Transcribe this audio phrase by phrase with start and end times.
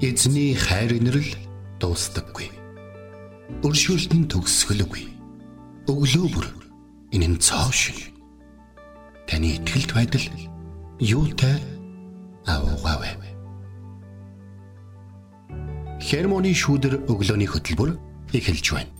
[0.00, 1.26] Эзний хайр инрэл
[1.82, 2.46] дуустдаггүй.
[3.66, 5.10] Өршөөлт нь төгсгөлгүй.
[5.90, 6.46] Өглөө бүр
[7.10, 7.98] энэ нь цоо шин.
[9.26, 10.22] Таны ихтгэлд байдал
[11.02, 11.58] юутай
[12.46, 13.18] аавгаавэ.
[15.98, 17.98] Хермоны шүүдэр өглөөний хөтөлбөр
[18.30, 18.94] эхэлж байна.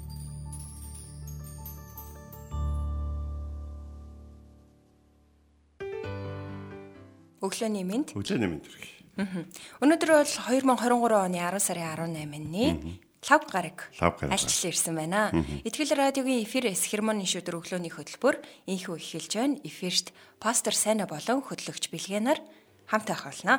[7.38, 8.18] Өглөөний мэнд.
[8.18, 8.97] Өглөөний мэнд хүргэе.
[9.18, 15.34] Өнөөдөр бол 2023 оны 10 сарын 18-ны лав гараг альчлал ирсэн байна.
[15.66, 18.38] Итгэл радиогийн эфирээс хермоны шүдэр өглөөний хөтөлбөр
[18.70, 19.58] инхүү эхэлж байна.
[19.66, 22.38] Эфирт пастор Сайна болон хөтлөгч Билгэнаар
[22.86, 23.58] хамт байх болно.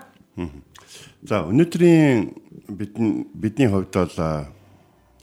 [1.27, 2.31] За өнөөдрийн
[2.71, 4.47] бидний бидний хувьд бол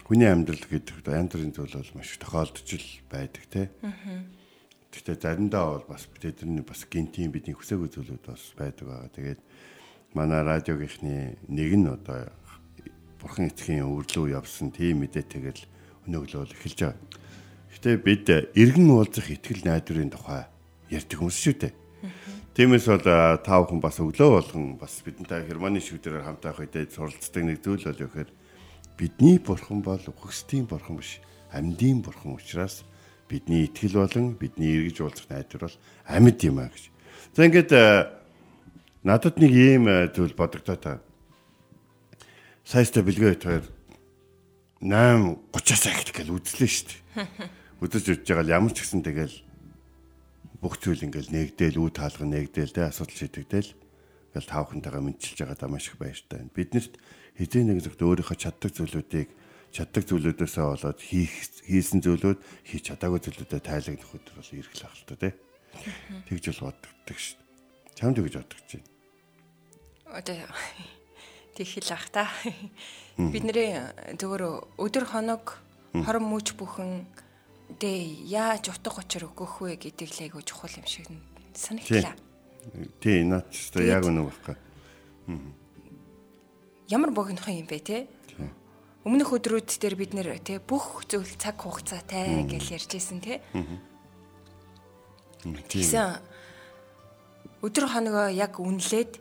[0.04, 2.68] хүний амьдрал гэдэг бүрийн зүйл бол маш тохиолдож
[3.09, 3.73] байдаг те.
[4.92, 9.10] Гэхдээ заримдаа бол бас бидний бас гинтийн бидний хүсээгүй зүйлүүд бас байдаг байгаа.
[9.16, 9.40] Тэгээд
[10.16, 12.32] манай радиогийнхны нэг нь одоо
[13.20, 15.60] бурхан эцгийн өвөрлөө явсан тийм мэдээ тэгэл
[16.09, 16.96] өнөглөө л эхэлж байгаа.
[17.68, 20.48] Гэхдээ бид эргэн уулзах итгэл найдварын тухай
[20.88, 21.74] ярьдаг хүмүүс шүү дээ.
[22.56, 27.42] Тиймээс бол та бүхэн бас өглөө болгон бас бидэнтэй Германы шүдэрээр хамт байх үедээ суралцдаг
[27.44, 28.30] нэг зүйл бол юу гэхээр
[28.96, 31.20] бидний бурхан бол үхсдийн бурхан биш
[31.52, 32.88] амьдийн бурхан учраас
[33.28, 35.76] бидний итгэл болон бидний эргэж уулзах найдвар бол
[36.09, 36.84] амьд юм а гэж.
[37.37, 37.70] За ингээд
[39.07, 40.99] надад нэг ийм а, зүйл бодогдоо та.
[42.66, 43.65] Саяста бэлгээ хоёр
[44.82, 47.30] 8:30-аас ахиж гэл үзлээ шүү дээ.
[47.87, 49.37] Үзэж үзэж байгаа л ямар ч гэсэн тэгэл
[50.59, 53.71] бүх зүйл ингээл нэгдээл үе таалга нэгдээл тэ асуудал шийдэгдээл
[54.34, 56.51] ингээл таавхантайгаа мэдчилж байгаа даа маш их баяртай байна.
[56.51, 56.95] Биднэрт
[57.38, 59.29] хэзээ нэг зөвхт өөрийнхөө чаддаг зүйлүүдийг
[59.71, 64.97] чаддаг зүйлүүдээсээ болоод хийх хийсэн зүйлүүд хийж чадаагүй зүйлүүдэд тайлагнах өдөр бол ирэх л ах
[64.99, 65.37] л та тэ.
[66.27, 67.94] Тэгж бол боддог шүү дээ.
[67.97, 68.96] Чамд тэгж боддог чинь.
[70.12, 70.37] Одоо
[71.56, 72.28] тийхэл ах та.
[73.16, 73.81] Бидний
[74.21, 75.59] зөвөр өдөр хоног
[75.93, 77.09] хорон мөч бүхэн
[77.81, 77.91] дэ
[78.28, 81.09] яаж утга учир өгөх вэ гэдэг л айгуу чухал юм шиг
[81.55, 82.15] санагдлаа.
[83.00, 84.56] Тий, наад ч гэсэн яг үнэ байхгүй.
[86.93, 88.06] Ямар богинохон юм бэ те?
[89.06, 93.43] Өмнөх өдрүүд дээр бид нэр те бүх зүйл цаг хугацаатай гэж ярьжсэн те.
[95.43, 96.21] Тэгсэн
[97.62, 99.19] өдөр хоногоо яг үнэлээд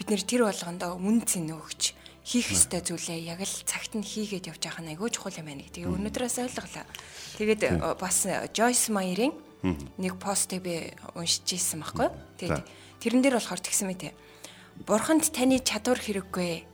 [0.00, 1.92] бид нэр тэр болгондоо үн цэн өгч
[2.24, 5.60] хийх ёстой зүйлээ яг л цагт нь хийгээд явж байгаа нь айгүй чухал юм байна
[5.60, 5.88] гэдэг.
[5.92, 6.84] Өнөөдрөөс ойлголоо.
[7.36, 8.24] Тэгээд э, бас
[8.56, 9.36] Joyce Meyer-ийн
[10.00, 12.08] нэг постыг би уншиж ирсэн байхгүй.
[12.40, 12.64] Тэгээд
[13.04, 14.16] тэрэн дээр болохоор тэгсэн мэт.
[14.88, 16.64] Бурханд таны чадвар хэрэггүй.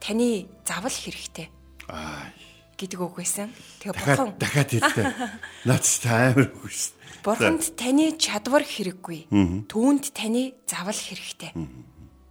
[0.00, 1.52] Таны завал хэрэгтэй
[1.92, 2.32] Аа.
[2.80, 3.52] гэдэг үг байсан.
[3.84, 5.04] Тэгээ бурхан дахиад хэлдэг.
[5.68, 6.96] Наад ч та амар үгүйс.
[7.20, 9.32] Бурханд таны чадвар хэрэггүй.
[9.68, 11.52] Түүнд таны завал хэрэгтэй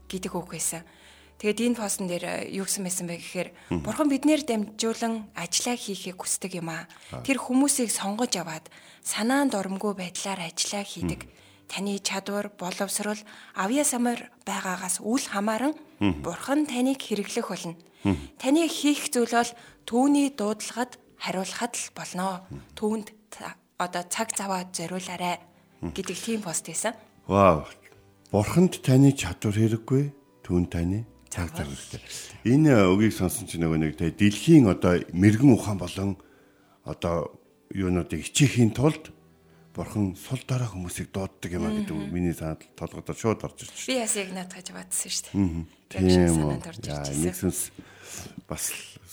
[0.09, 0.83] гэдэг үг байсан.
[1.35, 3.49] Тэгээд энэ постн дээр э, юу гэсэн байсан бэ гэхээр
[3.83, 6.87] Бурхан биднэр дамжуулан ажиллаа хийхийг хүсдэг юм аа.
[7.27, 8.71] Тэр хүмүүсийг сонгож аваад
[9.03, 11.27] санаанд оромгүй байдлаар ажиллаа хийдэг.
[11.67, 13.19] Таны чадвар, боловсрол,
[13.51, 15.75] авьяа самар байгаагаас үл хамааран
[16.23, 17.75] Бурхан таныг хэрэглэх болно.
[18.39, 19.51] Таны хийх зүйл бол
[19.83, 22.47] түүний дуудлагад хариулахад л болно.
[22.79, 23.11] Түүнд
[23.75, 25.43] одоо цаг заваа зориулаарай
[25.83, 26.95] гэдэг тийм пост байсан.
[27.27, 27.67] Вау.
[28.35, 30.11] Бурханд таны чадвар хэрэггүй,
[30.43, 32.03] түүн таны цаг цаг хэрэгтэй.
[32.51, 36.19] Энэ үгийг сонсон чинь нөгөө нэг тэ дэлхийн одоо мэрэгэн ухаан болон
[36.83, 37.31] одоо
[37.71, 39.15] юунуудыг хичээхийн тулд
[39.71, 44.03] Бурхан сул дараа хүмүүсийг дууддаг юм а гэдэг миний санаад толгойдоо шууд орж ирж Би
[44.03, 45.35] бас яг наадгаж бодсон шүү дээ.
[45.35, 45.63] байна.
[45.95, 46.59] Тийм үү.
[46.59, 47.59] санаанд нэгсэнс
[48.51, 48.63] бас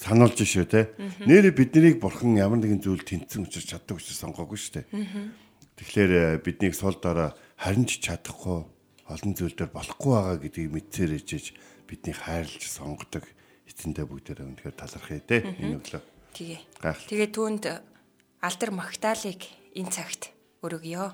[0.02, 0.90] сануулж шүү те.
[1.30, 4.86] Нэрээ биднийг Бурхан ямар нэгэн зүйл тэнцэн учраас чаддаг учраас сонгоогүй шүү дээ.
[5.78, 8.66] Тэгэхээр э, биднийг сул дараа харин ч чадахгүй
[9.10, 11.56] олон зүйл дээр болохгүй байгаа гэдгийг мэдсээр ижиж
[11.88, 13.24] биднийг хайрлж сонгодог
[13.66, 15.42] эцэндээ бүгдээрээ үнэхээр талархъя те.
[15.42, 16.02] Энэ өглөө.
[16.32, 16.60] Тэгээ.
[17.10, 17.64] Тэгээ түүнд
[18.42, 19.40] алдар магтаалыг
[19.74, 20.30] энэ цагт
[20.62, 21.12] өргөё.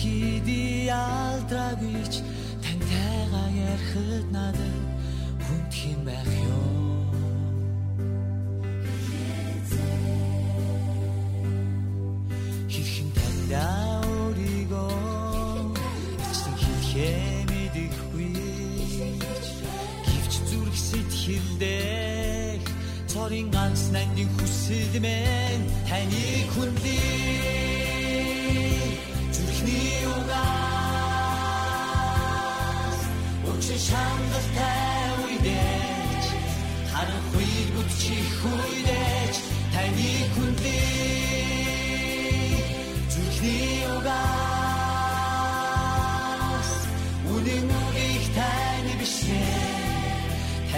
[0.00, 2.14] хидий алдрагч
[2.64, 4.79] тантайгаа ярихд надад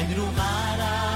[0.02, 1.11] тань руу гараа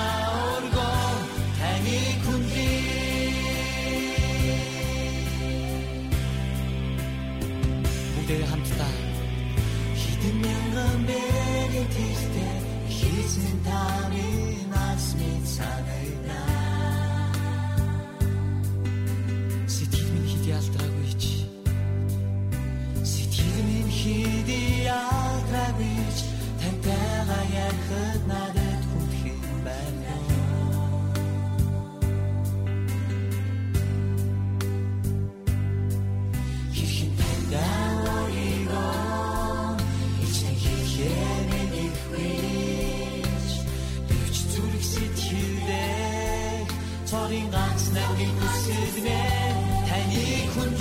[47.96, 48.22] 难以
[48.92, 49.08] 分辨，
[49.88, 50.12] 太难
[50.52, 50.78] 控制，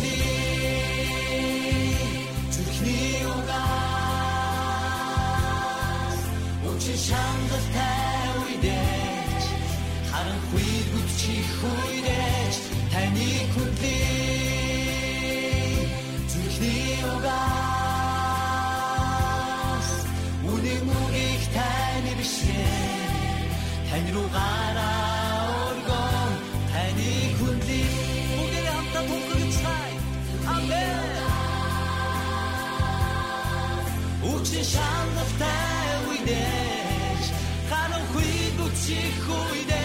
[2.51, 2.87] 祝你
[3.21, 3.51] 勇敢，
[6.61, 7.17] 不去想
[7.47, 7.84] 昨天。
[38.85, 39.84] 几乎一点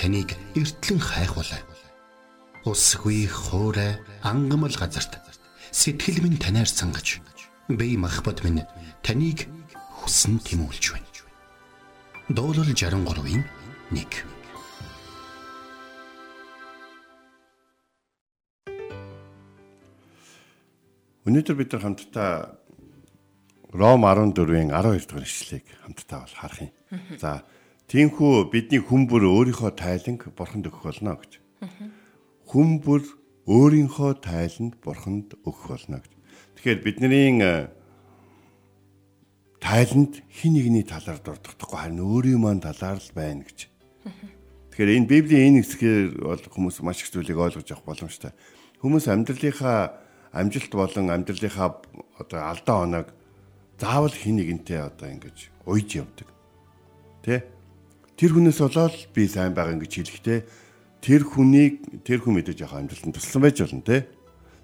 [0.00, 1.60] таныг эртлэн хайхвалаа.
[2.64, 5.20] Усгүй хоорой ангамл газарт
[5.76, 7.20] сэтгэл минь танаар сангаж
[7.68, 8.64] би махбат минь
[9.04, 9.44] таныг
[10.00, 11.08] хүсн тимүүлж байна.
[12.32, 13.44] Дуулал 63-ийн
[13.92, 14.08] 1
[21.28, 22.32] Өнөөдөр бид нар хамтдаа
[23.70, 26.72] Ром 14-ийн 12 дугаар ишлэгийг хамтдаа бол харах юм.
[27.20, 27.44] За,
[27.90, 31.42] тиймхүү бидний хүн бүр өөрийнхөө тайланг бурханд өгөх болно гэж.
[32.46, 33.02] Хүн бүр
[33.50, 36.12] өөрийнхөө тайланд бурханд өгөх болно гэж.
[36.54, 37.66] Тэгэхээр бидний э,
[39.58, 43.66] тайланд хин нэгний талаар дурдахгүй харин өөрийн маань талаар л байна гэж.
[44.70, 48.30] Тэгэхээр энэ Библийн энэ хэсгээр бол хүмүүс маш их зүйлийг ойлгож авах боломжтой.
[48.78, 49.98] Хүмүүс амьдралынхаа
[50.30, 51.68] амжилт болон амьдралынхаа
[52.22, 53.08] одоо алдаа оноог
[53.82, 56.28] заавал хин нэгэнтэй одоо ингэж уйж явдаг.
[57.26, 57.59] Тэ?
[58.20, 60.38] Тэр хүнээс болоод би сайн байгаа ингэж хэлэхдээ
[61.00, 64.12] тэр хүнийг тэр хүн мэдээж яхаа амьдралтанд туссан байж болно те.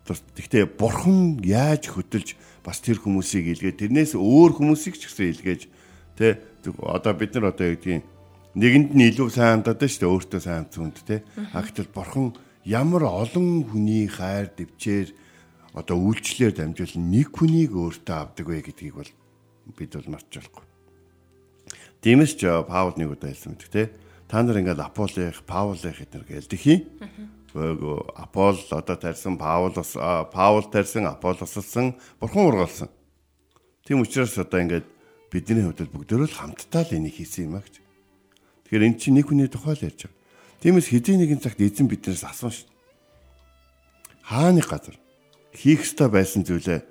[0.05, 5.63] Тэгтээ бурхан яаж хөтөлж бас тэр хүмүүсийг илгээ тэрнээс өөр хүмүүсийг ч гэсэн илгээж
[6.21, 6.37] тэ
[6.69, 8.05] одоо бид нар одоо юу гэдгийг
[8.61, 11.25] нэгэнд нь илүү сайн хандаад шүү дээ өөртөө сайн зүнд тэ
[11.57, 12.37] а гэтэл бурхан
[12.69, 15.17] ямар олон хүний хайр дэвчээр
[15.73, 19.13] одоо үйлчлэлээр дамжуулан нэг хүнийг өөртөө авдаг вэ гэдгийг бол
[19.81, 20.76] бид бол марч болохгүй.
[22.03, 23.91] Тиймээс ч Паул нэг удаа хэлсэн мэт тэ
[24.29, 26.87] та нар ингээд Аполлих, Паулих эднэр гэлдэхий.
[27.55, 32.89] Гөө Апол одоо тарьсан Паул Паул тарьсан Аполлосолсон бурхан ургалсан.
[33.87, 34.87] Тийм учраас одоо ингээд
[35.31, 37.81] бидний хувьд бүгдөө л хамтдаа л энийг хийсэн юм а гэж.
[38.67, 40.21] Тэгэхээр эн чинь нэг хүний тухай л ярьж байгаа.
[40.61, 42.71] Тиймээс хэдийн нэгэн цагт эзэн биднээс асуусан шүү.
[44.27, 44.99] Хааны газар
[45.55, 46.83] хийх ёстой байсан зүйлээ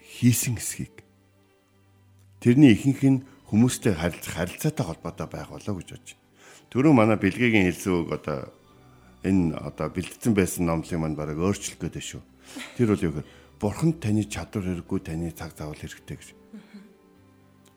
[0.00, 1.04] хийсэн эсхийг
[2.40, 3.18] тэрний ихэнх нь
[3.50, 6.16] хүмүүстэй харилцах харилцаатай холбоотой байх болоо гэж бодож.
[6.68, 8.52] Түрүү манай бэлгийн хэлсэн үг одоо
[9.24, 12.22] энэ одоо бэлдсэн байсан номлын маань бараг өөрчлөх гээд шүү.
[12.76, 16.28] Тэр бол юу гэхээр бурханд таны чадвар хэрэггүй таны цаг заавал хэрэгтэй гэж.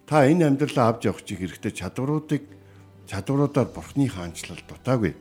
[0.06, 2.44] Та энэ амьдралаа авч явах чинь хэрэгтэй чадваруудыг
[3.08, 5.15] чадваруудаар бурхны хаанчлал дутаагүй.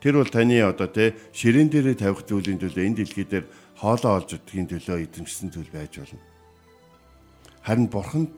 [0.00, 3.44] Тэр бол таны одоо те ширээн дээрээ тавих зүйлийн төлөө энэ дэлхий дээр
[3.76, 6.29] хоолоо олж өгдгийн төлөө эзэмшсэн зүйл байж болно.
[7.62, 8.30] Харин бурханд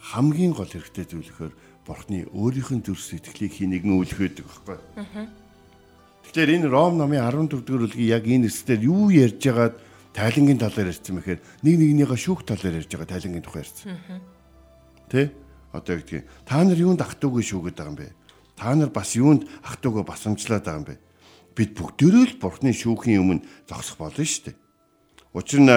[0.00, 1.54] хамгийн гол хэрэгтэй зүйл гэхээр
[1.84, 4.78] бурхны өөрийнх нь зүрх сэтгэлийг хийнийг нь үлхээдэг байхгүй.
[6.24, 9.74] Тэгэхээр энэ Ром номын 14 дугаар бүлгийн яг энэ эсдээр юу ярьж байгаад
[10.16, 13.98] тайлангийн талаар ярьсан мэхээр нэг нэгнийгээ шүүх талаар ярьж байгаа тайлангийн тухай ярьсан.
[15.10, 15.32] Тэ?
[15.74, 16.24] Одоо яг тийм.
[16.46, 18.14] Та нар юунд ахтуугүй шүүгээд байгаа юм бэ?
[18.56, 20.96] Та нар бас юунд ахтуугүй басамжлаад байгаа юм бэ?
[21.54, 24.56] Бид бүгдээрээ л бурхны шүүхийн өмнө зогсох болно шүү дээ.
[25.34, 25.72] Учир нь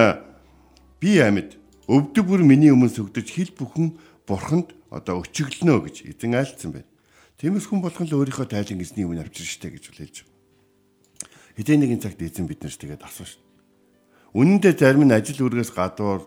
[0.98, 6.72] би амьд өвдөг бүр миний өмнө сүгдэж хил бүхэн бурханд одоо өчөглөнө гэж эзэн айлцсан
[6.72, 6.88] байна.
[7.36, 10.32] Тиймээс хүн болгон л өөрийнхөө тайлан эзний өмнө авчир штэ гэж хэлж байна.
[11.60, 13.42] Хэдийн нэгэн цагт эзэн биднээс тэгээд асуув шүү.
[14.34, 16.24] Үнэн дээр зарим нь ажил үргээс гадуур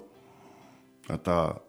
[1.09, 1.67] одоо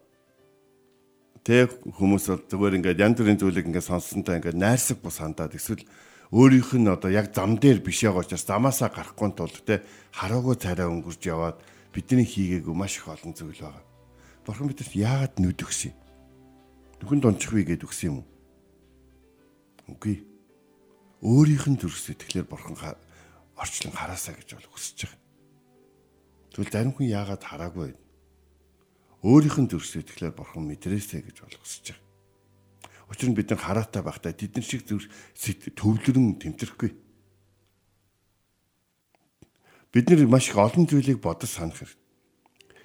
[1.48, 5.80] Тэг хүмүүс бол зүгээр ингээд янз бүрийн зүйлийг ингээд сонссонтой ингээд найрсаг бус хандаад эсвэл
[6.28, 9.80] өөрийнх нь одоо яг зам дээр биш байгаа учраас замаасаа гарахгүй тулд те
[10.12, 11.56] хараагүй царай өнгөрч яваад
[11.98, 13.82] бидний хийгээгүй маш их олон зүйл байгаа.
[14.46, 15.98] Бурхан бидэрт яагаад нүд өгсөн юм?
[17.02, 18.28] Нүхэн дончихвээ гэд өгсөн юм уу?
[19.98, 20.22] Үгүй.
[21.26, 22.78] Өөрийнх нь зүрх сэтгэлээр бурхан
[23.58, 25.18] орчлон хараасаа гэж бол хүсэж байгаа.
[26.54, 27.98] Тэгвэл зарим хүн яагаад хараагүй вэ?
[29.26, 32.06] өөрийнх нь зүрх сэтгэлээр бурхан мэдрээсэй гэж болгосож байгаа.
[33.10, 35.10] Учир нь бид нар хараатай байхдаа тэдэн шиг зүрх
[35.74, 36.90] төвлөрөн тэмцэрэхгүй.
[39.92, 41.96] Бид нар маш их олон зүйлийг бодож санах хэрэгтэй.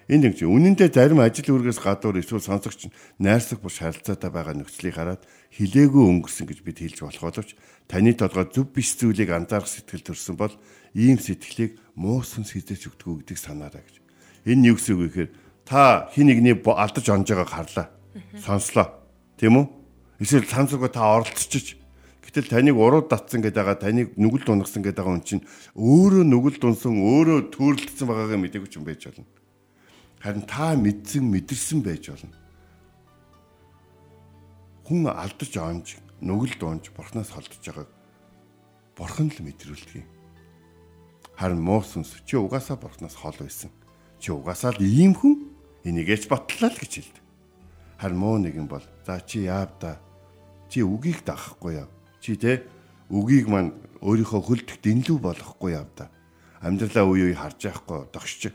[0.08, 2.92] Энэ нэг чинь үнэндээ зарим ажил үргээс гадуур эсвэл сонсогч
[3.24, 5.24] найрсаг буш харилцаатай байгаа нөхцөлийг хараад
[5.56, 7.56] хилээгөө өнгөрсөн гэж бид хэлж болох боловч
[7.88, 10.52] таны толгой зөв биш зүйлийг анзаарах сэтгэл төрсөн бол
[10.92, 13.96] ийм сэтгэлийг муу сүнс хизээч өгдөггүй гэдгийг санаарай гэж.
[14.44, 15.32] Энэ юу гэсэн үг вэ гэхээр
[15.64, 17.88] та хин нэгний алдаж онж байгааг харлаа.
[18.44, 18.88] Сонслоо.
[19.40, 19.66] Тийм үү?
[20.20, 21.80] Эсвэл цаансууга та оролцчих.
[22.24, 25.44] Гэтэл таныг урууд татсан гэдэг байгаа таныг нүгэл дунгасан гэдэг байгаа хүн чинь
[25.76, 29.28] өөрөө нүгэл дунсан өөрөө төрөлдсөн байгаагаа мдэггүй ч юм байж болно.
[30.24, 32.36] Харин та мэдсэн мэдэрсэн байж болно.
[34.88, 35.88] Хүн алдаж онж
[36.24, 37.92] нүгэл дуунж бурхнаас холдож байгааг
[38.96, 40.08] бурхан л мэдрүүлдэг юм.
[41.36, 43.70] Харин муу сүнс чи угаасаа бурхнаас хол байсан.
[44.24, 45.54] Чи угаасаа л ийм хүн
[45.84, 47.24] Энийгээс батлаа л гэж хэлдэг.
[48.00, 50.00] Харин муу нэгэн бол за чи яав да.
[50.72, 51.92] Чи үгийг дагахгүй яв.
[52.24, 52.64] Чи те
[53.12, 56.08] үгийг маань өөрийнхөө хөлдөх дэнлүү болохгүй яв да.
[56.64, 58.48] Амьдралаа үе үе харж яахгүй догшч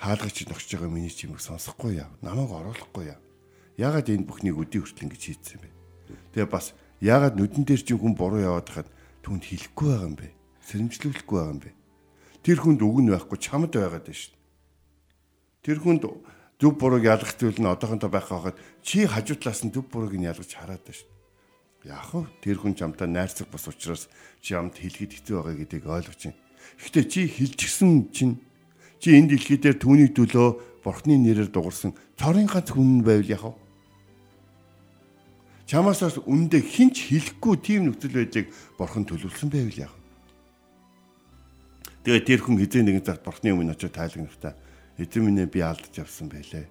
[0.00, 2.08] хаалгач догсож байгаа миний чимэг сонсохгүй яв.
[2.24, 3.20] Намайг оруулахгүй яв.
[3.76, 5.68] Ягаад энэ бүхнийг өдий хүртэл ингэж хийдсэн бэ?
[6.32, 6.72] Тэгээ бас
[7.04, 8.88] ягаад нүдэн дээр чинь хүн буруу яваад хахад
[9.20, 10.28] түнд хэлэхгүй байгаа юм бэ?
[10.64, 11.70] Сэрэмжлүүлэхгүй байгаа юм бэ?
[12.40, 14.36] Тэр хүнд үг нь байхгүй чамд байгаад байна шүү.
[15.60, 16.02] Тэр хүнд
[16.56, 20.24] зөв бурууг ялгах зүйл нь одоохондоо байх байхад чи хажуу талаас нь зөв бурууг нь
[20.24, 21.19] ялгаж хараад байна шүү.
[21.84, 24.12] Яг хөө тэр хүн чамтай найрцаг бас учраас
[24.44, 26.36] чи амд хэлгээд хэцүү байгаа гэдгийг ойлгож байна.
[26.76, 28.36] Гэхдээ чи хэлчихсэн чинь
[29.00, 33.56] чи энэ дэлхий дээр түүний төлөө бурхны нэрээр дуурсан цорын ганц хүн байвал яах вэ?
[35.72, 40.00] Чамаасаас үндэ хинч хэлэхгүй тийм нөхцөл байдлыг бурхан төлөвлөсөн байвал яах вэ?
[42.04, 44.52] Тэгээ тэр хүн хизээ нэгэн цагт бурхны өмнө очиж тайлагнахтаа
[45.00, 46.68] эзэн минь би алдаж явсан байлээ.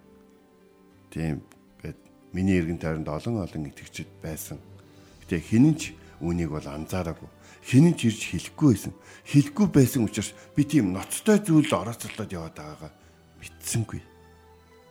[1.10, 1.42] Тийм
[1.82, 1.98] гэд
[2.30, 4.58] миний эргэн тойронд олон олон итгэгчид байсан.
[5.30, 7.30] Гэтэ хинэн ч үнийг бол анзаараагүй.
[7.62, 8.92] Хинэн ч ирж хэлэхгүй байсан.
[9.30, 12.90] Хэлэхгүй байсан учраас би тийм ноцтой зүйл орооцолдод яваад байгаагаа
[13.38, 14.02] мэдсэнгүй.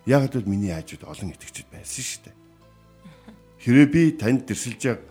[0.07, 2.35] Яг л миний хажууд олон итгэгчид байсан шүү дээ.
[3.67, 5.03] Хэрвээ би танд дэрсэлж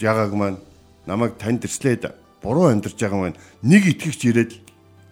[0.00, 0.64] ягааг маань
[1.04, 2.08] намайг танд дэрслээд
[2.40, 4.52] буруу амьдарч байгаа маань нэг итгэгч ирээд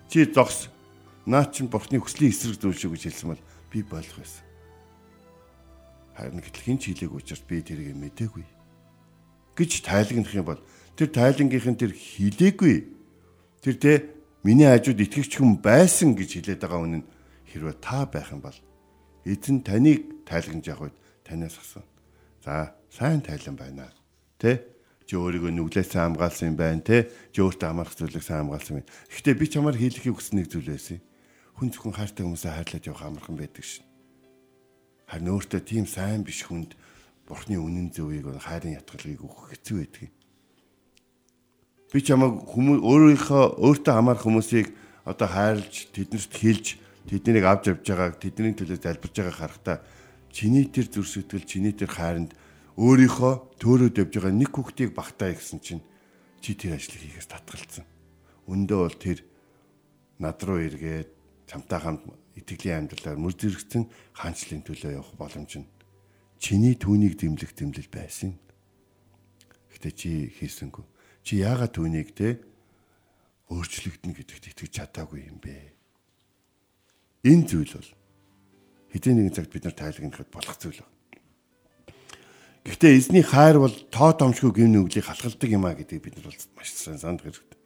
[0.08, 0.72] чи зогс.
[1.28, 4.48] Наа чин бурхны хүслийн эсрэг зүйл шүү гэж хэлсэн бол би болох байсан.
[6.16, 8.59] Харин гэтэл хин ч хэлээг учраас би тэрийг мэдээгүй.
[9.56, 10.62] Гэж тайлагнах юм бол
[10.96, 12.76] тэр тайлангийнхэн тэр хилээгүй.
[13.64, 13.92] Тэр те
[14.44, 17.04] миний хажууд итгэгч хүн байсан гэж хэлээд байгаа үнэн
[17.48, 18.58] хэрвээ та байх юм бол
[19.24, 21.88] эзэн таныг тайлгнаж явах үед танаас асууна.
[22.44, 23.92] За сайн тайлан байна.
[24.40, 24.64] Тэ?
[25.04, 27.10] Чи өөрийгөө нүглээс хамгаалсан юм байна те.
[27.34, 28.86] Чи өөртөө амарх сайн хамгаалсан юм.
[29.10, 31.02] Гэхдээ би чамаар хийлэхийг хүссэн нэг зүйл байсан.
[31.58, 33.84] Хүн зөвхөн хайртай хүмүүсээ хайрлаж явах амархан байдаг шин.
[35.10, 36.78] Харин өөртөө тийм сайн биш хүнд
[37.30, 40.14] Бурхны үнэн зөвийг хайрын ятгалыг өгөх хэцүү байдаг юм.
[41.94, 44.74] Би чамайг хүмүүс өөрийнхөө өөртөө хамаарах хүмүүсийг
[45.06, 46.66] одоо хайрлж тэднэрт хэлж
[47.06, 49.76] тэднийг авч явж байгааг тэдний төлөө залбирж байгааг харахтаа
[50.34, 52.34] чиний тэр зүр сэтгэл чиний тэр хайранд
[52.74, 55.82] өөрийнхөө төөрөөд явж байгаа нэг хүүхдийг багтаа гэсэн чинь
[56.42, 57.86] чи тэр ажлыг хийхээс татгалцсан.
[58.50, 59.18] Өндөө бол тэр
[60.18, 61.10] над руу эргээд
[61.46, 62.02] чамтай хамт
[62.34, 63.86] итгэлийн амьдралаар мөр зэрэгцэн
[64.18, 65.70] хаанчлалын төлөө явах боломж нь
[66.40, 68.34] чиний түүнийг дэмлэх дэмлэл байсан.
[69.76, 70.84] Гэтэ чи хийсэнгүй.
[71.20, 72.40] Чи яагаад түүнийг те
[73.52, 75.76] өөрчлөгдөн гэдэгт итгэж чадаагүй юм бэ?
[77.28, 77.90] Энэ зүйл бол
[78.96, 80.98] хэдийн нэгэн цагт бид нар тайлагнахад болох зүйл байна.
[82.64, 86.40] Гэхдээ эзний хайр бол тоо томшгүй гин нүглийг халахалдаг юм а гэдгийг бид нар бол
[86.56, 87.58] маш сайн санд хэрэгтэй.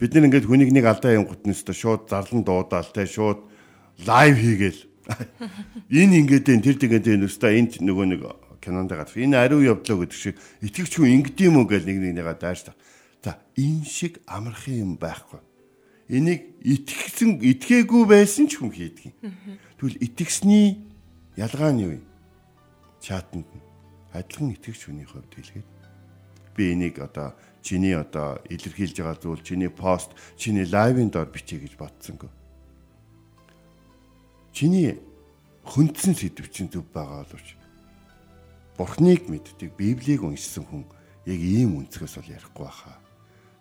[0.00, 3.44] Бид нар ингээд хүнийг нэг алдаа юм гутнэстэй шууд зарлан дуудаал те шууд
[4.04, 4.89] лайв хийгээл
[5.90, 8.22] энэ ингээд тэр тэгээд энэ өстой энд нөгөө нэг
[8.60, 9.16] кинонд гарах.
[9.16, 12.74] Энэ ариу явдлаа гэдэг шиг итгэвч хүн ингэдэм юм уу гэж нэг нэгнийгээ дайрч та.
[13.24, 15.40] За энэ шиг амархан юм байхгүй.
[16.10, 19.16] Энийг итгэсэн итгээгүй байсан ч хүн хийдэг юм.
[19.78, 20.84] Тэгвэл итгэсний
[21.38, 22.00] ялгаа нь юу вэ?
[23.00, 23.64] Чатанд нь
[24.12, 25.68] адилхан итгэвч хүний хувьд хэлгээд
[26.56, 31.78] би энийг одоо чиний одоо илэрхийлж байгаа зүйл чиний пост чиний лайвын доор бичиж гэж
[31.78, 32.28] бодсонгүй.
[34.52, 34.98] Чиний
[35.64, 37.60] хүндсэн сэдв чинь зөв байгаа боловч
[38.80, 40.88] Бурхныг мэддэг Библийг уншсан хүн
[41.28, 42.96] яг ийм үнцгээс бол ярихгүй баха.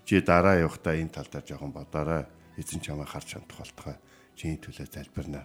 [0.08, 2.24] Чи дараа явахдаа энэ тал дээр жоохон бодоорой.
[2.56, 4.00] Эзэн чамаа харж хандах болтгой.
[4.40, 5.44] Чиний төлөө залбирна.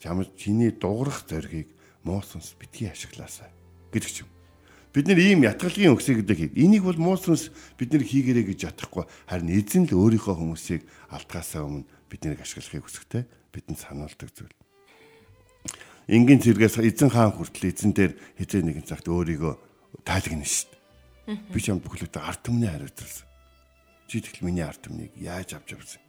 [0.00, 1.68] Чам чиний дуурах зоригийг
[2.02, 3.52] муу сүнс битгий ашиглаасаа
[3.92, 4.32] гэдэг ч юм.
[4.96, 6.56] Бид нэр ийм ятгалгийн өгсөй гэдэг.
[6.56, 9.04] Энийг бол муу сүнс бид нэр хийгэрэй гэж ятгахгүй.
[9.28, 10.82] Харин эзэн л өөрийнхөө хүмүүсийг
[11.12, 13.24] алдгаасаа өмнө биднийг ашиглахыг хүсэхтэй
[13.56, 14.52] бидэнд сануулдаг зүйл.
[16.12, 19.54] Энгийн зэрэгээс эзэн хаан хүртэл эзэн дээр хизээ нэгэн цагт өөрийгөө
[20.04, 20.68] таалагна шүү
[21.32, 21.40] дээ.
[21.48, 23.24] Би ч юм бүхлөдөө арт түмний хариуцсан.
[24.12, 26.02] Чи тэгэл миний арт түмнийг яаж авч явсан?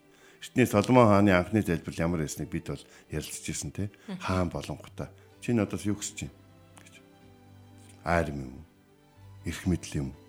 [0.43, 3.87] Эртний Соломон хааны анхны залбирал ямар байсныг бид бол ярилцж ирсэн те.
[4.19, 5.07] Хаан болонготой
[5.43, 6.35] Чи надаас юу хүсэж байна
[6.79, 6.95] гэж.
[8.07, 8.63] Айр юм уу?
[9.43, 10.19] Ирэх мэдл юм уу?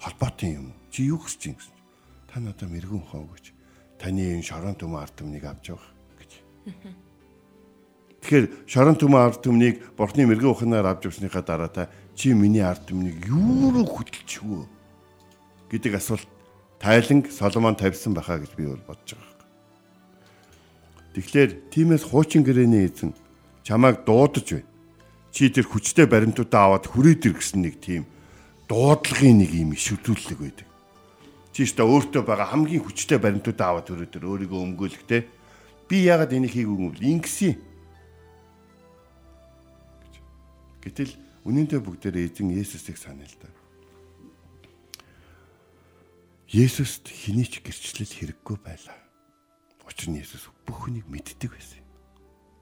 [0.00, 0.76] Холбоотой юм уу?
[0.88, 1.76] Чи юу хүсэж байна гэсэн.
[2.32, 3.52] Та надад мэрэгэн хоо гэж.
[3.98, 6.30] Таны энэ шорон төмөн ард түмнийг авч явах гэж.
[8.24, 12.88] Тэгэхээр шорон төмөн ард түмнийг бурхны мэрэгэн ухнаар авч явсныхаа дараа та чи миний ард
[12.88, 14.64] түмнийг юу руу хөдөлчихвөө
[15.70, 16.28] гэдэг асуулт
[16.78, 19.34] тайланг Соломон тавьсан байхаа гэж би бол бодож байгаа.
[21.14, 23.14] Тэгэхээр тиймээс хуучин гэрээний эзэн
[23.62, 24.70] чамайг дуудаж байна.
[25.34, 28.06] Чи тэр хүчтэй баримтуудаа аваад хүрээд ир гэсэн нэг тийм
[28.68, 30.68] дуудлагын нэг юм ишвдүүлэг байдаг.
[31.54, 35.22] Чи та өөртөө байгаа хамгийн хүчтэй баримтуудаа аваад ир өөрийгөө өмгөөлөхтэй.
[35.86, 37.06] Би яагаад энийг хийгээгүй юм бэ?
[37.14, 37.54] Ингэсэн.
[40.82, 41.14] Гэтэл
[41.46, 43.46] үнэндээ бүгдээрээ эзэн Есүсийг санаа л да.
[46.50, 48.98] Есүст хэний ч гэрчлэл хэрэггүй байлаа.
[49.86, 51.86] Учир нь Есүс бүх хүнийг мэддэг байсан.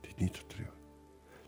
[0.04, 0.81] Тэдний дотор юу?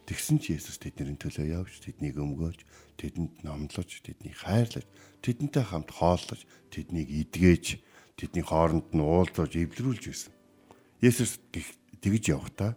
[0.05, 2.61] Тэгсэн ч Есүс тэдний төлөө явж, тэднийг өмгөөлж,
[3.01, 4.85] тэдэнд номлож, тэднийг хайрлаж,
[5.25, 7.81] тэдэнтэй хамт хооллож, тэднийг идгээж,
[8.21, 10.33] тэдний хооронд нь уулзаж, эвлэрүүлж байсан.
[11.01, 11.40] Есүс
[12.05, 12.77] тэгж явхдаа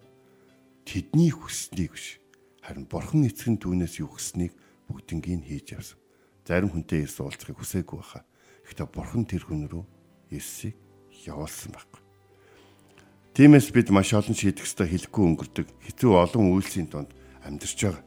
[0.88, 2.24] тэдний хүсснийг биш,
[2.64, 4.56] харин Бурхан эцэг нь түүнээс юу хүснэг
[4.88, 6.00] бүгднийг хийж явсан.
[6.48, 8.24] Зарим хүнтэй Есүс уулзахыг хүсээгүй баха.
[8.64, 9.84] Гэхдээ Бурхан тэр хүн рүү
[10.32, 10.80] Есүсийг
[11.28, 12.07] явуулсан байхгүй.
[13.38, 17.14] Тиймээс бид маш олон шийдэх ёстой хэлэхгүй өнгөрдөг хэцүү олон үйлсийн донд
[17.46, 18.02] амьдарч байгаа.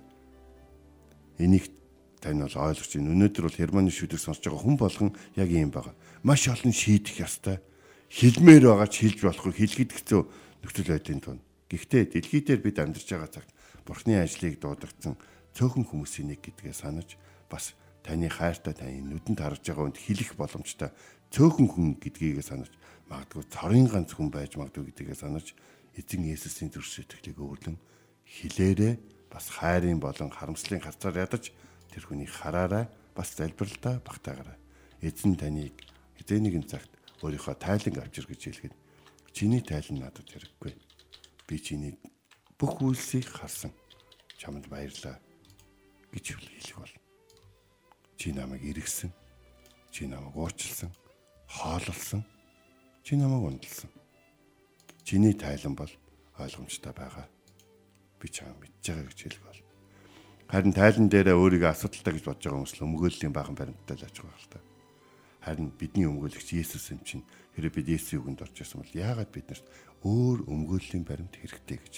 [1.39, 1.71] Энийг
[2.19, 3.15] тань бол ойлгож байна.
[3.15, 5.95] Өнөөдөр бол Германы шүдэг сонсож байгаа хүн болгон яг ийм байгаа.
[6.27, 7.63] Маш олон шийдэх ёстой.
[8.11, 10.21] Хилмээр байгаа ч хилж болохгүй хилгэд хэцүү
[10.67, 11.39] нөхцөл байдлын тун.
[11.71, 13.55] Гэхдээ дэлхий дээр бид амьдарч байгаа цагт
[13.87, 15.15] Бурхны ажлыг дуудагдсан
[15.55, 17.15] цөөхөн хүмүүсийн нэг гэдгээ санаж
[17.47, 20.91] бас таны хайртай таны нүдэнд харж байгаа хүнд хэлэх боломжтой
[21.31, 22.71] цөөхөн хүн гэдгийг санаж
[23.07, 25.55] магадгүй цорын ганц хүн байж магадгүй гэдгээ санаж
[25.95, 27.79] эзэн Есүсийн зүрх сэтгэлийг өвөрлөн
[28.27, 28.95] хилээрээ
[29.31, 31.55] бас хайрын болон харамслын харцаар ядаж
[31.91, 34.59] тэр хүнийг хараарай бас залбиралдаа багтаагаарай.
[35.03, 35.75] эзэн таныг
[36.19, 36.91] хэдэн нэгэн цагт
[37.23, 38.75] өөрийнхөө тайлан авчир гэж хэлгээд
[39.35, 40.75] чиний тайлан надад хэрэггүй.
[41.47, 41.95] Би чиний
[42.59, 43.73] бүх үйлсийг харсан.
[44.39, 45.19] Чамд баярлаа
[46.13, 46.95] гэж хэлэх бол.
[48.19, 49.11] Чи намайг иргэсэн.
[49.91, 50.91] Чи намайг уучлсан.
[51.51, 52.23] Хоололсон.
[53.03, 53.91] Чи намайг ундалсан.
[55.05, 55.91] Чиний тайлан бол
[56.39, 57.27] ойлгомжтой байгаа.
[58.23, 59.61] Би чамайг мэдж байгаа гэж хэлэх бол.
[60.47, 64.17] Харин тайлан дээрээ өөрийгөө асуудалтай гэж бодож байгаа хүмүүс л өмгөөллийн баахан баримттай л аж
[64.23, 64.61] байгаа л та.
[65.43, 67.25] Харин бидний өмгөөлөгч Есүс юм чинь
[67.59, 69.67] хэрэв бид Есүсийн үгэнд орж ирсэн бол яагаад биднэрт
[70.07, 71.95] өөр өмгөөллийн баримт хэрэгтэй гэж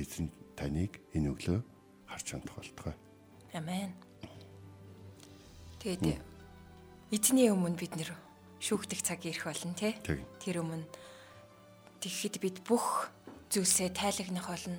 [0.00, 1.60] эзэн таныг энэ өглөө
[2.08, 2.96] харж хандах болтугай.
[3.52, 3.92] Амен.
[5.82, 6.20] Тэгээд
[7.10, 8.14] эзний өмнө бид нэр
[8.60, 9.74] шүүхтэх цаг ирэх болно.
[9.74, 10.04] Тэг.
[10.38, 10.84] Тэр өмнө
[12.04, 13.08] тэгэхэд бид бүх
[13.50, 14.78] зүйлсээ тайлагнах болно.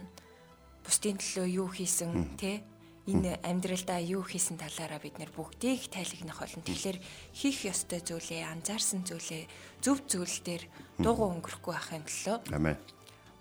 [0.85, 2.61] Бусдын төлөө юу хийсэн те
[3.09, 6.61] энэ амьдралдаа юу хийсэн талаараа бид нэр бүгдийг тайлагнах болно.
[6.61, 6.97] Тэгэхээр
[7.33, 9.43] хийх ёстой зүйлээ, анзаарсан зүйлээ
[9.81, 10.63] зөв зүйл дээр
[11.01, 12.77] дуугүй өнгөрөхгүй байхын төлөө Амен.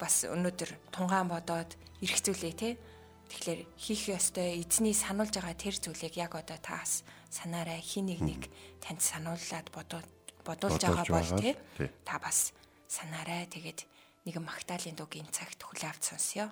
[0.01, 2.71] бас өнөөдөр тунгаан бодоод ирэх зүйлээ те.
[3.31, 8.43] Тэгэхээр хийх ёстой эзний сануулж байгаа тэр зүйлийг яг одоо таас санаарай хин нэг нэг
[8.83, 10.09] танд санууллаад бодоод
[10.51, 11.55] бодуулж байгаа бол тий.
[12.05, 12.51] Та бас
[12.91, 13.87] санаарай тэгээд
[14.27, 16.51] нэгэн магтаалын дуугийн цагт хүлээ авч сонсё.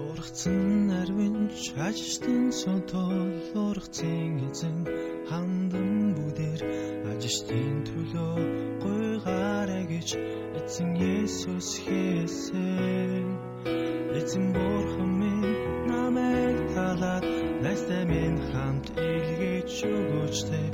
[0.00, 4.78] Ургацсан нарвинч ажиштын сонтол ургацын эзэн
[5.28, 6.62] хандан бүдээр
[7.10, 8.36] ажиштын төлөө
[8.82, 10.08] гойгаарэ гэж
[10.58, 13.26] эзэн Есүс хийсэн.
[14.18, 15.56] Эзэн бурхан минь
[15.90, 17.24] намайг талаад
[17.64, 20.66] найстай минь хамт илгээж өгөөчтэй.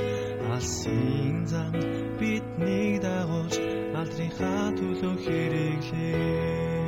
[0.55, 1.73] Алсын зам
[2.21, 3.57] биднийг дагуулж
[4.01, 6.82] алдрынхаа төлөө хэрэглэж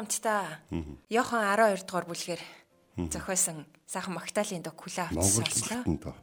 [0.00, 0.44] хамтдаа
[1.10, 2.40] Йохан 12 дугаар бүлгээр
[2.96, 5.82] зохиосон сайхан магтаалын дог хүлээ авч Монгол сонслоо.
[5.84, 6.16] хэлтэн доо.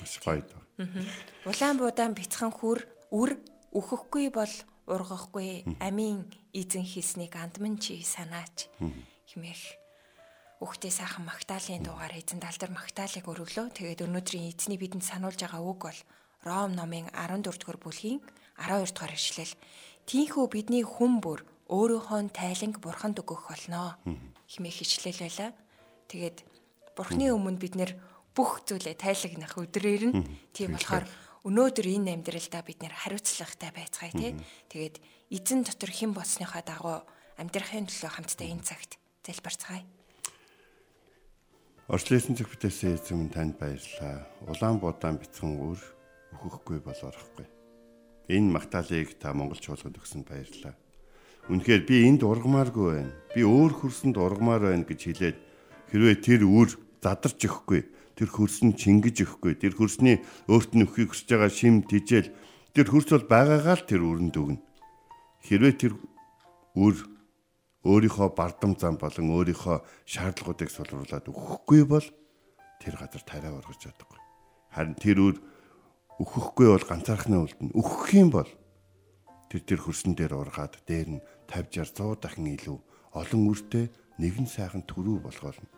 [0.00, 0.62] Маш гоё доо.
[1.46, 2.82] Улаан буудаан бяцхан хүр
[3.14, 3.38] үр
[3.74, 4.54] өөхөхгүй бол
[4.86, 8.68] ургахгүй амийн эзэн хийснийг андман чи санаач
[9.30, 9.78] химэх
[10.64, 13.74] Үхтэй сайхан магтаалын дуугаар эзэн далдар магтаалыг өргөлөө.
[13.74, 16.00] Тэгээд өнөөдрийн эзний бидэнд сануулж байгаа үг бол
[16.46, 18.20] Ром номын 14 дугаар бүлгийн
[18.56, 19.52] 12 дугаар ишлэл.
[20.08, 23.98] Тийнхүү бидний хүн бүр өөрийнхөө тайланг бурханд өгөх болно.
[24.48, 25.50] хэмээх ишлэл байлаа.
[26.08, 26.44] Тэгээд
[26.96, 27.92] бурхны өмнө бид нэр
[28.34, 30.16] бүх зүйлээ тайлагнах өдрөөр нь
[30.50, 31.06] тийм болохоор
[31.44, 34.32] өнөөдөр энэ амьдралдаа бид нэр хариуцлагатай байцгаая тий.
[34.72, 34.96] Тэгээд
[35.30, 37.04] эзэн дотор хэн болсныхаа дагуу
[37.38, 39.84] амьдрахын төлөө хамтдаа энэ цагт залбирцгаая.
[41.84, 44.24] Орчлын зүг бүтээсэн эзэм танд баярлалаа.
[44.48, 45.80] Улаан будаан бяцхан үр
[46.32, 47.44] өөхөхгүй бол орохгүй.
[48.32, 50.72] Энэ магтаалыг та монгол чуулганд өгсөнд баярлалаа.
[51.52, 53.12] Үнэхээр би энд ургамааргүй байна.
[53.36, 55.38] Би өөр хөрсөнд ургамаар байна гэж хэлээд
[55.90, 56.70] хэрвээ тэр үр
[57.02, 57.82] задарч өгөхгүй,
[58.16, 62.32] тэр хөрсөн чингэж өгөхгүй, тэр хөрсний өөрт нь өхийг хүсэж байгаа шим тижэл
[62.72, 64.60] тэр хөрс бол байгаагаа л тэр үрэнд өгнө.
[65.44, 65.92] Хэрвээ тэр
[66.74, 66.96] үр
[67.84, 72.06] өөрийнхөө бардам зам болон өөрийнхөө шаардлагуудыг сулруулад өгөхгүй бол
[72.80, 74.20] тэр газар тариа ургаж чадахгүй.
[74.72, 75.36] Харин тэр үр
[76.18, 77.76] өгөхгүй бол ганцаархнаа үлдэнэ.
[77.76, 78.50] Өгөх юм бол
[79.52, 82.78] тэр тэр хөрсөн дээр ургаад дээр нь 50 60 100 дахин илүү
[83.14, 83.86] олон үртэй
[84.18, 85.73] нэгэн сайхан төрүү болгоолно.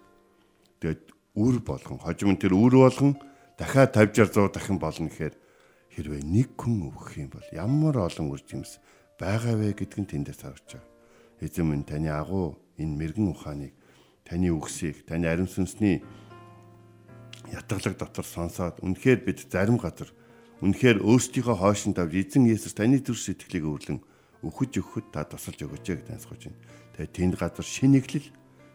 [0.81, 1.03] Тэгэд
[1.37, 3.17] үр болгон хожим нь тэр үр болгон
[3.57, 5.35] дахиад 50 60 100 дахин болно гэхээр
[5.97, 8.81] хэрвээ нэг хүн өгөх юм бол ямар олон үр жимс
[9.17, 10.93] байгаа вэ гэдг нь тэндээс харагдаж байгаа.
[11.41, 13.73] Эзэн минь таны агуу энэ мэрэгэн ухааныг
[14.29, 16.05] таны үгсийг таны ариун сүнсний
[17.49, 20.13] ятгалаг дотор сонсоод үнэхээр бид зарим газар
[20.61, 24.01] үнэхээр өөрсдийнхөө хойшин тавь эзэн Есүс таны төр сэтгэлийг өвлөн
[24.45, 26.61] өхөж өгөхөд та тусалж өгөөч гэж найсгаж байна.
[26.97, 28.29] Тэгээ тэнд газар шинэглэл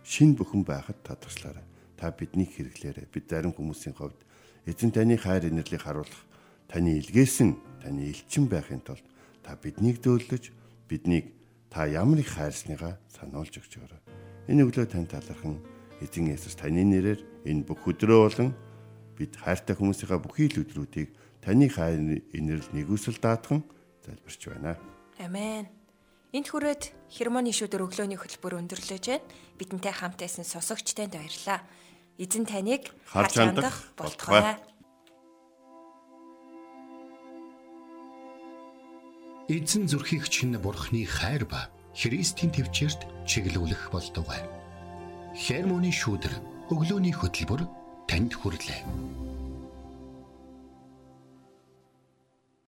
[0.05, 1.70] шин бүхэн байхад та туслаарай.
[2.01, 3.05] Та биднийг хэрэглээрэй.
[3.13, 4.17] Бид зарим хүмүүсийн хувьд
[4.65, 6.25] эзэн таны хайр инэрлийг харуулах
[6.65, 7.53] таны илгээсэн
[7.85, 9.05] таны элчин байхын тулд
[9.45, 10.49] та биднийг дөөлөж
[10.89, 11.29] биднийг
[11.69, 14.01] та ямар их хайрсныгаа сануулж өгч өгөөрэй.
[14.49, 15.61] Энэ өглөө тань талархан
[16.01, 18.49] эзэн Есүс таны нэрээр энэ бүх өдрөө болон
[19.13, 21.13] бид хайртай хүмүүсийнхаа бүхий л өдрүүдийг
[21.45, 23.61] таны хайр инэрл нэгүсэл даатхан
[24.01, 24.73] залбирч байна.
[25.21, 25.69] Амен.
[26.33, 29.27] Энд хүрээд хермоны шүдэр өглөөний хөтөлбөр өндөрлөж байна.
[29.61, 31.61] Бидэнтэй хамт байсан сонсогчтойд баярлалаа.
[32.21, 34.61] Эзэн таныг харж хандах болтугай.
[39.49, 44.45] Эзэн зүрхийг чинь бурхны хайр ба Христийн төвчөрт чиглүүлэх болтугай.
[45.33, 46.37] Хермоны шүүдэр
[46.69, 47.65] өглөөний хөтөлбөр
[48.05, 48.85] танд хүрэлээ.